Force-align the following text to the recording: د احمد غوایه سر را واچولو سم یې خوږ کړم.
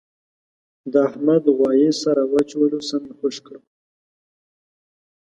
د 0.91 0.93
احمد 1.07 1.43
غوایه 1.55 1.91
سر 2.01 2.15
را 2.19 2.25
واچولو 2.31 2.79
سم 2.89 3.01
یې 3.09 3.13
خوږ 3.17 3.35
کړم. 3.45 3.63